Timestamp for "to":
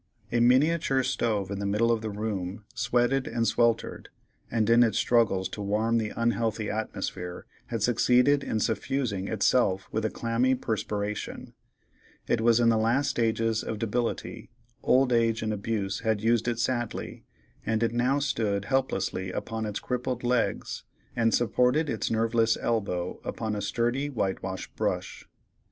5.49-5.61